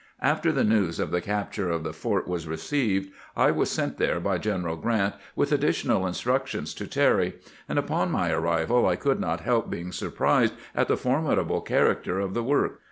After 0.23 0.51
the 0.51 0.63
news 0.63 0.99
of 0.99 1.11
the 1.11 1.21
capture 1.21 1.69
of 1.69 1.83
the 1.83 1.93
fort 1.93 2.27
was 2.27 2.47
received, 2.47 3.11
I 3.37 3.51
was 3.51 3.69
sent 3.69 3.99
there 3.99 4.19
by 4.19 4.39
General 4.39 4.75
Grant 4.75 5.13
with 5.35 5.51
additional 5.51 6.07
instructions 6.07 6.73
to 6.73 6.87
Terry; 6.87 7.35
and 7.69 7.77
upon 7.77 8.09
my 8.09 8.31
arrival 8.31 8.87
I 8.87 8.95
could 8.95 9.19
not 9.19 9.41
help 9.41 9.69
being 9.69 9.91
surprised 9.91 10.55
at 10.73 10.87
the 10.87 10.97
formidable 10.97 11.61
char 11.61 11.93
acter 11.93 12.19
of 12.19 12.33
the 12.33 12.41
work. 12.43 12.79